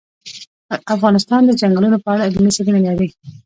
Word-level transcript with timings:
افغانستان 0.95 1.41
د 1.45 1.51
چنګلونه 1.59 1.97
په 2.03 2.07
اړه 2.13 2.25
علمي 2.27 2.51
څېړنې 2.55 2.81
لري. 2.87 3.07